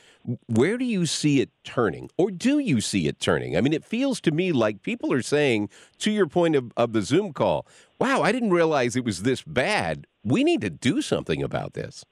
[0.46, 2.10] where do you see it turning?
[2.18, 3.56] Or do you see it turning?
[3.56, 5.68] I mean, it feels to me like people are saying,
[5.98, 7.66] to your point of, of the Zoom call,
[8.00, 10.06] wow, I didn't realize it was this bad.
[10.24, 12.04] We need to do something about this.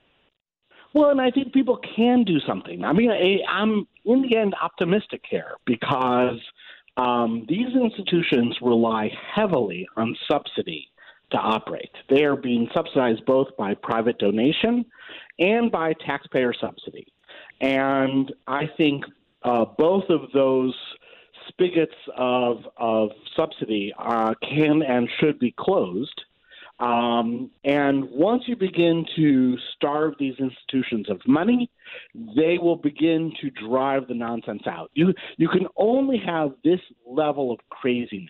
[0.95, 2.85] Well, and I think people can do something.
[2.85, 6.41] I mean, I, I'm in the end optimistic here because
[6.97, 10.89] um, these institutions rely heavily on subsidy
[11.31, 11.91] to operate.
[12.09, 14.85] They are being subsidized both by private donation
[15.39, 17.07] and by taxpayer subsidy.
[17.61, 19.05] And I think
[19.43, 20.75] uh, both of those
[21.49, 26.23] spigots of, of subsidy uh, can and should be closed
[26.81, 31.71] um, and once you begin to starve these institutions of money,
[32.37, 34.91] they will begin to drive the nonsense out.
[34.95, 38.29] You you can only have this level of craziness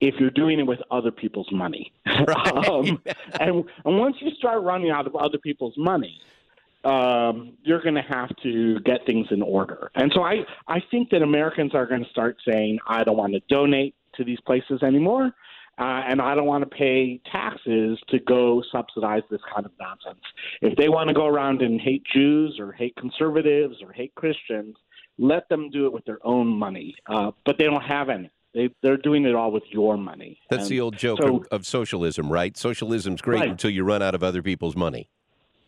[0.00, 1.92] if you're doing it with other people's money.
[2.26, 2.68] Right.
[2.68, 3.02] um,
[3.40, 6.20] and, and once you start running out of other people's money,
[6.84, 9.90] um, you're going to have to get things in order.
[9.94, 13.32] And so I, I think that Americans are going to start saying, I don't want
[13.32, 15.32] to donate to these places anymore
[15.78, 20.24] uh, and I don't want to pay taxes to go subsidize this kind of nonsense.
[20.62, 24.76] If they want to go around and hate Jews or hate conservatives or hate Christians,
[25.18, 26.94] let them do it with their own money.
[27.06, 28.30] Uh, but they don't have any.
[28.54, 30.38] They they're doing it all with your money.
[30.48, 32.56] That's And the old joke so- of, of socialism, right?
[32.56, 33.48] Socialism's great Right.
[33.50, 35.08] until you run out of other people's money.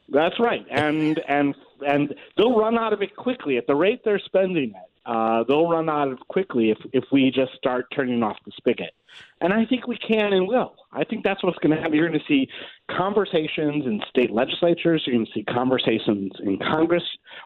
[0.08, 4.20] That's right, and and and they'll run out of it quickly at the rate they're
[4.20, 4.90] spending it.
[5.06, 8.92] Uh, they'll run out of quickly if if we just start turning off the spigot.
[9.40, 10.74] And I think we can and will.
[10.92, 11.94] I think that's what's going to happen.
[11.94, 12.48] You're going to see
[12.90, 15.02] conversations in state legislatures.
[15.06, 17.02] You're going to see conversations in Congress.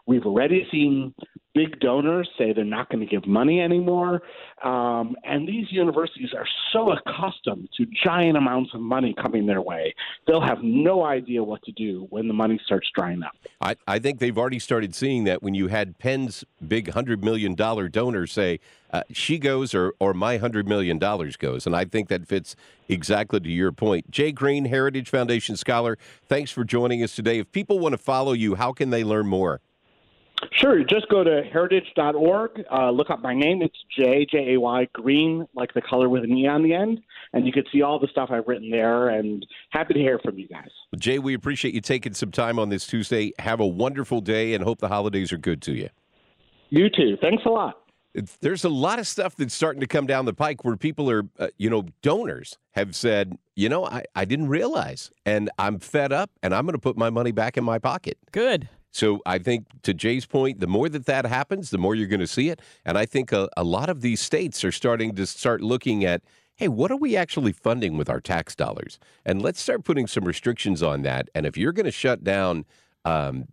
[0.06, 1.14] We've already seen
[1.52, 4.22] big donors say they're not going to give money anymore.
[4.62, 9.92] Um, and these universities are so accustomed to giant amounts of money coming their way,
[10.28, 13.32] they'll have no idea what to do when the money starts drying up.
[13.60, 17.54] I, I think they've already started seeing that when you had Penn's big $100 million
[17.54, 18.61] donor say,
[18.92, 21.66] uh, she goes or, or my $100 million goes.
[21.66, 22.54] And I think that fits
[22.88, 24.11] exactly to your point.
[24.11, 27.38] Jay Greene, Heritage Foundation Scholar, thanks for joining us today.
[27.38, 29.61] If people want to follow you, how can they learn more?
[30.53, 33.62] Sure, just go to heritage.org, uh, look up my name.
[33.62, 37.00] It's J J A Y Green, like the color with an E on the end,
[37.33, 39.11] and you can see all the stuff I've written there.
[39.11, 40.70] And happy to hear from you guys.
[40.98, 43.33] Jay, we appreciate you taking some time on this Tuesday.
[43.38, 45.88] Have a wonderful day and hope the holidays are good to you.
[46.70, 47.16] You too.
[47.20, 47.76] Thanks a lot.
[48.14, 51.09] It's, there's a lot of stuff that's starting to come down the pike where people
[51.11, 55.79] are, uh, you know, donors have said, you know, I, I didn't realize and I'm
[55.79, 58.18] fed up and I'm going to put my money back in my pocket.
[58.33, 58.68] Good.
[58.90, 62.20] So I think to Jay's point, the more that that happens, the more you're going
[62.20, 62.61] to see it.
[62.85, 66.22] And I think a, a lot of these states are starting to start looking at,
[66.57, 68.98] hey, what are we actually funding with our tax dollars?
[69.24, 71.31] And let's start putting some restrictions on that.
[71.35, 72.64] And if you're going to shut down
[73.05, 73.46] um,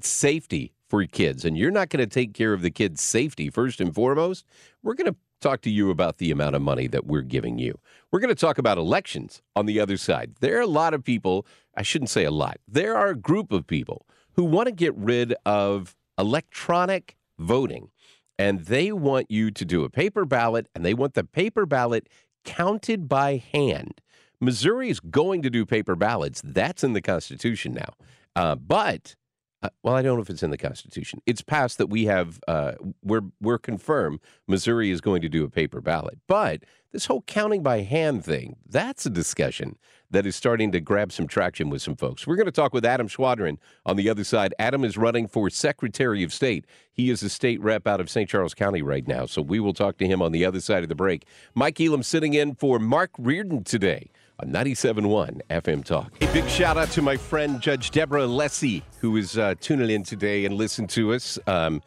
[0.00, 3.80] safety for kids and you're not going to take care of the kids' safety first
[3.80, 4.46] and foremost,
[4.82, 7.78] we're going to talk to you about the amount of money that we're giving you.
[8.10, 10.36] We're going to talk about elections on the other side.
[10.40, 13.52] There are a lot of people, I shouldn't say a lot, there are a group
[13.52, 17.90] of people who want to get rid of electronic voting.
[18.38, 22.08] And they want you to do a paper ballot, and they want the paper ballot
[22.44, 24.00] counted by hand.
[24.40, 26.42] Missouri is going to do paper ballots.
[26.44, 27.92] That's in the Constitution now.
[28.34, 29.14] Uh, but
[29.62, 31.22] uh, well, I don't know if it's in the Constitution.
[31.26, 32.72] It's passed that we have uh,
[33.02, 36.18] we're we're confirmed Missouri is going to do a paper ballot.
[36.26, 39.78] But this whole counting by hand thing, that's a discussion
[40.10, 42.26] that is starting to grab some traction with some folks.
[42.26, 44.54] We're going to talk with Adam Schwadron on the other side.
[44.58, 46.66] Adam is running for Secretary of State.
[46.92, 48.28] He is a state rep out of St.
[48.28, 49.24] Charles County right now.
[49.24, 51.24] So we will talk to him on the other side of the break.
[51.54, 54.10] Mike Elam sitting in for Mark Reardon today
[54.42, 56.12] on 97.1 FM Talk.
[56.20, 60.02] A big shout out to my friend Judge Deborah Lessie, who is uh, tuning in
[60.02, 61.38] today and listen to us.
[61.46, 61.80] Um,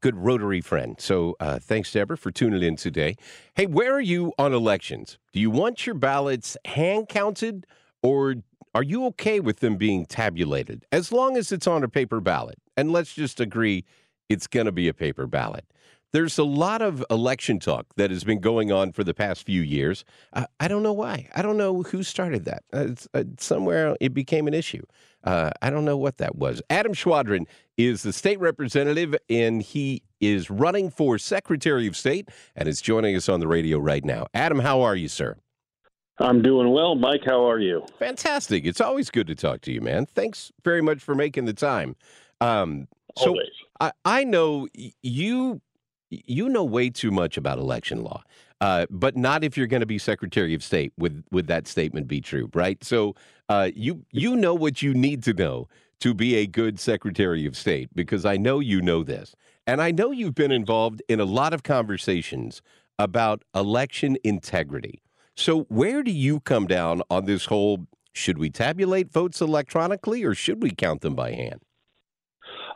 [0.00, 0.96] good Rotary friend.
[0.98, 3.16] So uh, thanks, Deborah, for tuning in today.
[3.54, 5.18] Hey, where are you on elections?
[5.32, 7.64] Do you want your ballots hand counted
[8.02, 8.36] or
[8.74, 12.58] are you okay with them being tabulated as long as it's on a paper ballot?
[12.76, 13.84] And let's just agree
[14.28, 15.64] it's going to be a paper ballot.
[16.12, 19.62] There's a lot of election talk that has been going on for the past few
[19.62, 20.04] years.
[20.32, 21.28] Uh, I don't know why.
[21.34, 22.64] I don't know who started that.
[22.74, 24.82] Uh, it's, uh, somewhere it became an issue.
[25.22, 26.62] Uh, I don't know what that was.
[26.70, 27.46] Adam Schwadron
[27.76, 33.14] is the state representative, and he is running for Secretary of State and is joining
[33.14, 34.26] us on the radio right now.
[34.34, 35.36] Adam, how are you, sir?
[36.18, 36.96] I'm doing well.
[36.96, 37.84] Mike, how are you?
[37.98, 38.66] Fantastic.
[38.66, 40.06] It's always good to talk to you, man.
[40.06, 41.96] Thanks very much for making the time.
[42.40, 43.48] Um, so Always.
[43.80, 44.68] I, I know
[45.02, 45.60] you
[46.10, 48.22] you know way too much about election law,
[48.60, 50.92] uh, but not if you're going to be Secretary of State.
[50.98, 52.50] Would would that statement be true?
[52.52, 52.82] Right.
[52.84, 53.14] So
[53.48, 55.68] uh, you you know what you need to know
[56.00, 59.34] to be a good Secretary of State because I know you know this,
[59.66, 62.62] and I know you've been involved in a lot of conversations
[62.98, 65.02] about election integrity.
[65.36, 67.86] So where do you come down on this whole?
[68.12, 71.60] Should we tabulate votes electronically or should we count them by hand?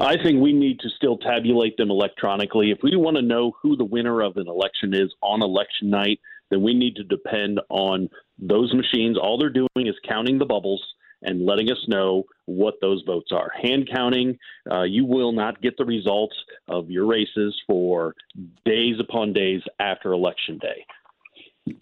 [0.00, 2.70] I think we need to still tabulate them electronically.
[2.70, 6.20] If we want to know who the winner of an election is on election night,
[6.50, 9.16] then we need to depend on those machines.
[9.16, 10.82] All they're doing is counting the bubbles
[11.22, 13.50] and letting us know what those votes are.
[13.62, 14.38] Hand counting,
[14.70, 16.36] uh, you will not get the results
[16.68, 18.14] of your races for
[18.64, 20.84] days upon days after election day.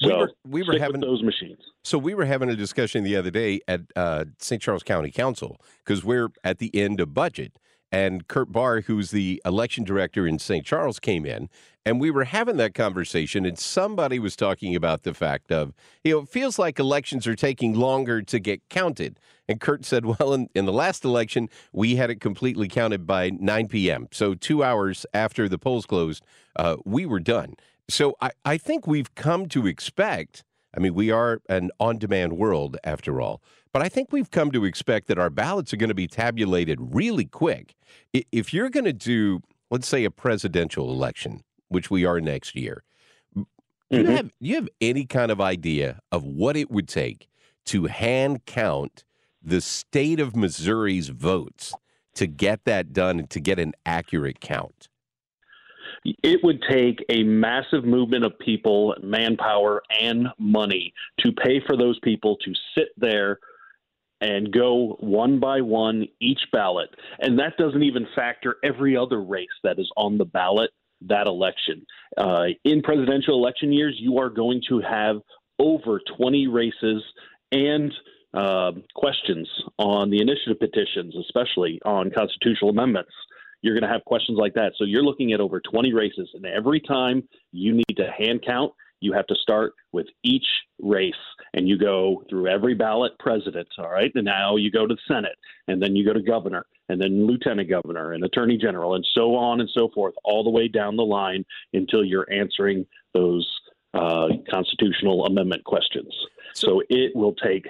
[0.00, 1.58] So we were, we were having those machines.
[1.82, 4.62] So we were having a discussion the other day at uh, St.
[4.62, 7.58] Charles County Council because we're at the end of budget,
[7.92, 10.64] and Kurt Bahr, who's the election director in St.
[10.64, 11.50] Charles, came in,
[11.84, 16.14] and we were having that conversation, and somebody was talking about the fact of you
[16.14, 20.32] know it feels like elections are taking longer to get counted, and Kurt said, well,
[20.32, 24.64] in, in the last election we had it completely counted by 9 p.m., so two
[24.64, 26.24] hours after the polls closed,
[26.56, 27.54] uh, we were done.
[27.88, 30.44] So I, I think we've come to expect.
[30.74, 34.50] I mean, we are an on demand world after all, but I think we've come
[34.52, 37.74] to expect that our ballots are going to be tabulated really quick.
[38.12, 42.84] If you're going to do, let's say, a presidential election, which we are next year,
[43.34, 44.16] Do you Mhm.
[44.16, 47.28] have you have any kind of idea of what it would take
[47.66, 49.04] to hand count
[49.42, 51.74] the state of Missouri's votes
[52.14, 54.88] to get that done and to get an accurate count?
[56.04, 61.98] It would take a massive movement of people, manpower, and money to pay for those
[62.00, 63.38] people to sit there
[64.20, 66.90] and go one by one each ballot.
[67.18, 70.70] And that doesn't even factor every other race that is on the ballot
[71.08, 71.84] that election.
[72.16, 75.16] Uh, in presidential election years, you are going to have
[75.58, 77.02] over 20 races
[77.50, 77.92] and
[78.34, 79.48] uh, questions
[79.78, 83.12] on the initiative petitions, especially on constitutional amendments.
[83.62, 84.72] You're going to have questions like that.
[84.76, 88.72] So you're looking at over 20 races, and every time you need to hand count,
[89.02, 90.46] you have to start with each
[90.80, 91.12] race
[91.54, 94.12] and you go through every ballot president, all right?
[94.14, 95.36] And now you go to the Senate
[95.66, 99.34] and then you go to governor and then lieutenant governor and attorney general and so
[99.34, 103.48] on and so forth, all the way down the line until you're answering those
[103.94, 106.14] uh, constitutional amendment questions.
[106.54, 107.66] So it will take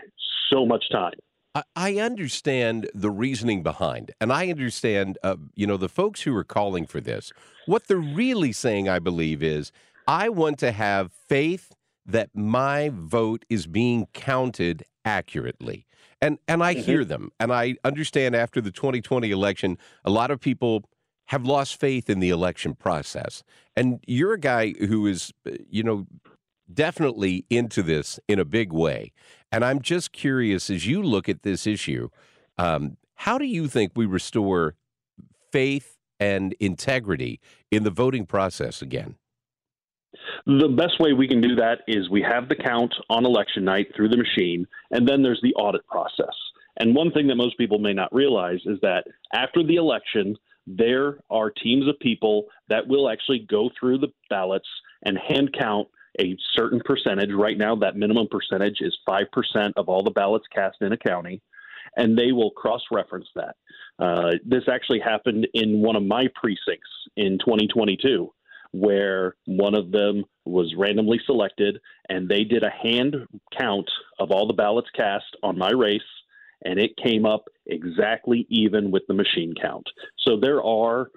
[0.52, 1.14] so much time.
[1.54, 6.44] I- understand the reasoning behind, and I understand, uh, you know, the folks who are
[6.44, 7.32] calling for this.
[7.66, 9.70] What they're really saying, I believe, is
[10.06, 11.72] I want to have faith
[12.06, 15.86] that my vote is being counted accurately.
[16.20, 20.40] And and I hear them, and I understand after the 2020 election, a lot of
[20.40, 20.84] people
[21.26, 23.42] have lost faith in the election process.
[23.74, 26.06] And you're a guy who is, uh, you know,
[26.74, 29.12] definitely into this in a big way.
[29.50, 32.08] And I'm just curious as you look at this issue,
[32.58, 34.74] um, how do you think we restore
[35.52, 39.16] faith and integrity in the voting process again?
[40.46, 43.88] The best way we can do that is we have the count on election night
[43.94, 46.34] through the machine, and then there's the audit process.
[46.78, 51.18] And one thing that most people may not realize is that after the election, there
[51.30, 54.68] are teams of people that will actually go through the ballots
[55.04, 55.88] and hand count
[56.20, 57.30] a certain percentage.
[57.32, 61.40] Right now, that minimum percentage is 5% of all the ballots cast in a county,
[61.96, 63.56] and they will cross reference that.
[63.98, 68.32] Uh, this actually happened in one of my precincts in 2022
[68.72, 73.14] where one of them was randomly selected and they did a hand
[73.56, 73.88] count
[74.18, 76.00] of all the ballots cast on my race
[76.64, 79.86] and it came up exactly even with the machine count.
[80.18, 81.10] So there are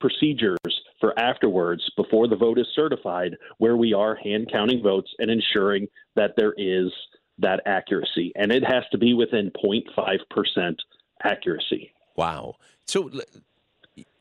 [0.00, 0.56] procedures
[1.02, 5.88] for afterwards before the vote is certified where we are hand counting votes and ensuring
[6.14, 6.92] that there is
[7.38, 10.76] that accuracy and it has to be within 0.5%
[11.24, 11.92] accuracy.
[12.14, 12.54] Wow.
[12.86, 13.10] So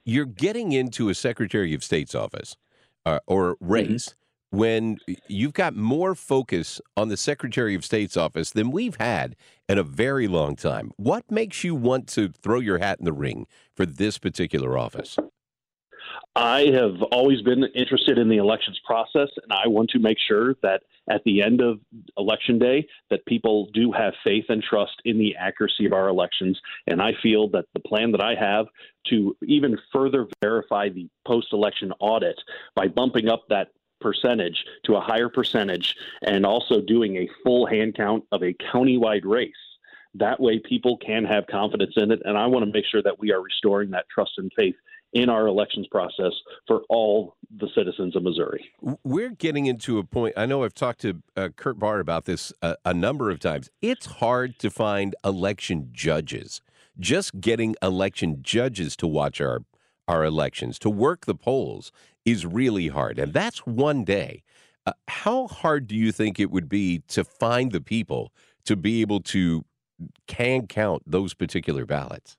[0.06, 2.58] you're getting into a Secretary of State's office
[3.06, 4.16] uh, or race
[4.50, 9.36] when you've got more focus on the Secretary of State's office than we've had
[9.70, 10.94] in a very long time.
[10.98, 15.16] What makes you want to throw your hat in the ring for this particular office?
[16.36, 20.56] I have always been interested in the elections process, and I want to make sure
[20.64, 21.80] that at the end of
[22.18, 26.58] election day, that people do have faith and trust in the accuracy of our elections.
[26.88, 28.68] And I feel that the plan that I have
[29.08, 32.40] to even further verify the post-election audit
[32.76, 33.70] by bumping up that
[34.00, 39.26] percentage to a higher percentage and also doing a full hand count of a countywide
[39.26, 39.54] race.
[40.16, 42.22] That way, people can have confidence in it.
[42.24, 44.76] And I want to make sure that we are restoring that trust and faith
[45.14, 46.32] in our elections process
[46.68, 48.66] for all the citizens of Missouri.
[49.04, 50.34] We're getting into a point.
[50.38, 53.70] I know I've talked to uh, Kurt Bahr about this a, a number of times.
[53.82, 56.62] It's hard to find election judges.
[57.00, 59.62] Just getting election judges to watch our
[60.08, 61.92] our elections, to work the polls,
[62.26, 64.44] is really hard, and that's one day.
[64.86, 68.34] Uh, how hard do you think it would be to find the people
[68.66, 69.64] to be able to
[70.28, 72.36] can count those particular ballots?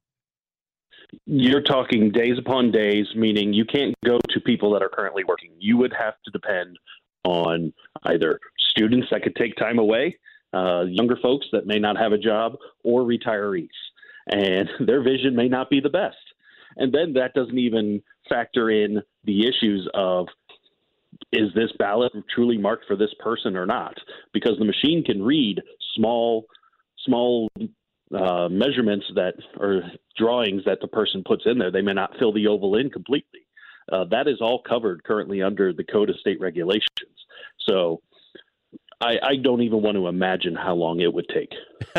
[1.27, 5.51] You're talking days upon days, meaning you can't go to people that are currently working.
[5.59, 6.79] You would have to depend
[7.25, 7.73] on
[8.05, 8.41] either
[8.71, 10.19] students that could take time away,
[10.53, 13.69] uh, younger folks that may not have a job, or retirees.
[14.29, 16.17] And their vision may not be the best.
[16.77, 20.29] And then that doesn't even factor in the issues of
[21.31, 23.95] is this ballot truly marked for this person or not?
[24.33, 25.61] Because the machine can read
[25.95, 26.47] small,
[27.05, 27.49] small
[28.15, 29.83] uh, measurements that or
[30.17, 31.71] drawings that the person puts in there.
[31.71, 33.41] They may not fill the oval in completely.
[33.91, 36.89] Uh, that is all covered currently under the Code of State Regulations.
[37.69, 38.01] So
[39.03, 41.53] I, I don't even want to imagine how long it would take.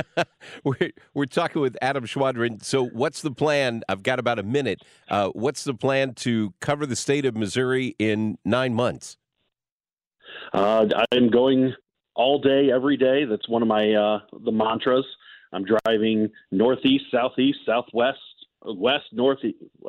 [0.64, 2.64] we're, we're talking with Adam Schwadron.
[2.64, 3.84] So, what's the plan?
[3.89, 4.82] I've got about a minute.
[5.09, 9.18] Uh, what's the plan to cover the state of Missouri in nine months?
[10.53, 11.74] Uh, I'm going
[12.16, 13.26] all day, every day.
[13.26, 15.05] That's one of my uh, the mantras.
[15.54, 18.20] I'm driving northeast, southeast, southwest,
[18.66, 19.39] west, north,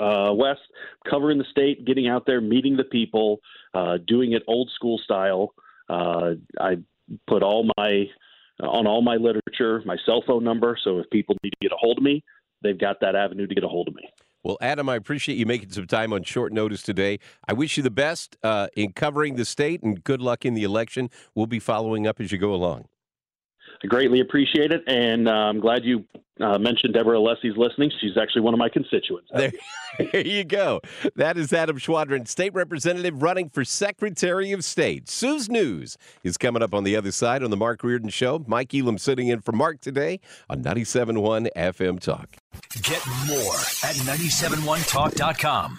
[0.01, 0.61] uh, west,
[1.09, 3.41] covering the state, getting out there, meeting the people,
[3.73, 5.55] uh, doing it old school style.
[5.89, 6.77] Uh, I
[7.27, 8.05] put all my
[8.61, 10.79] on all my literature, my cell phone number.
[10.83, 12.23] So if people need to get a hold of me,
[12.63, 14.09] they've got that avenue to get a hold of me.
[14.45, 17.19] Well, Adam, I appreciate you making some time on short notice today.
[17.49, 20.65] I wish you the best uh, in covering the state and good luck in the
[20.65, 21.09] election.
[21.35, 22.85] We'll be following up as you go along.
[23.85, 26.05] I greatly appreciate it, and uh, I'm glad you
[26.41, 27.93] uh, mentioned Deborah Alessi's listening.
[28.01, 29.29] She's actually one of my constituents.
[29.33, 29.53] There,
[30.13, 30.81] there you go.
[31.17, 35.11] That is Adam Schwadron, state representative running for Secretary of State.
[35.11, 38.43] Sue's News is coming up on the other side on the Mark Reardon Show.
[38.47, 40.19] Mike Elam sitting in for Mark today
[40.49, 42.37] on 97.1 FM Talk.
[42.83, 43.55] Get more
[43.85, 45.79] at 971talk.com.